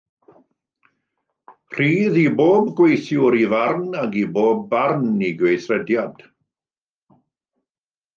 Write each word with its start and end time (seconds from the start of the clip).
Rhydd 1.73 2.15
i 2.21 2.23
bob 2.39 2.71
gweithiwr 2.79 3.37
ei 3.41 3.45
farn, 3.51 3.83
ac 4.05 4.17
i 4.23 4.23
bob 4.39 4.63
barn 4.73 5.05
ei 5.27 5.35
gweithrediad. 5.43 6.25